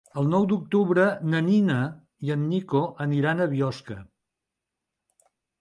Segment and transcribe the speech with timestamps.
[0.19, 1.03] El nou d'octubre
[1.33, 1.75] na Nina
[2.29, 4.03] i en Nico aniran a Biosca.